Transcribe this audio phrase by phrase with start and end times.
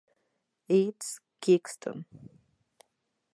[0.67, 2.05] East Kingston